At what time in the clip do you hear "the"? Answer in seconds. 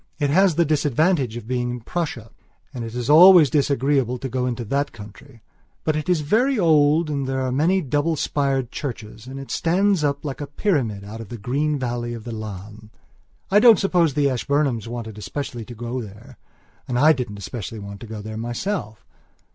0.55-0.65, 11.29-11.37, 12.23-12.31, 14.15-14.27